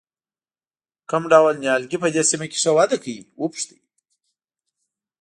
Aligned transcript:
کوم 1.09 1.23
ډول 1.33 1.55
نیالګي 1.63 1.97
په 2.03 2.07
دې 2.15 2.21
سیمه 2.31 2.45
کې 2.51 2.57
ښه 2.63 2.71
وده 2.77 2.97
کوي 3.03 3.17
وپوښتئ. 3.41 3.79